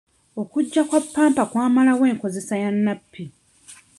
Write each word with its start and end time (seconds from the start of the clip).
Okujja 0.41 0.81
kwa 0.89 1.01
pampa 1.13 1.43
kwamalawo 1.51 2.03
enkozesa 2.11 2.55
ya 2.63 2.69
nappi. 2.83 3.23